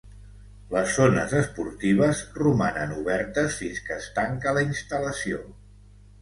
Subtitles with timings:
[0.75, 5.45] Les zones esportives romanen obertes fins que es tanca la instal·lació.